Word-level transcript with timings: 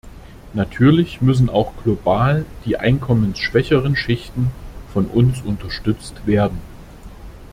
Natürlich 0.53 1.21
müssen 1.21 1.47
auch 1.51 1.73
global 1.83 2.43
die 2.65 2.75
einkommensschwächeren 2.77 3.95
Schichten 3.95 4.47
von 4.91 5.05
uns 5.05 5.41
unterstützt 5.41 6.25
werden. 6.25 6.57